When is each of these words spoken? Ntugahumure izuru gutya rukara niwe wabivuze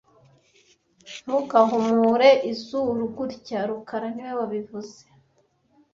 Ntugahumure 1.23 2.29
izuru 2.51 3.01
gutya 3.17 3.59
rukara 3.69 4.07
niwe 4.13 4.33
wabivuze 4.39 4.99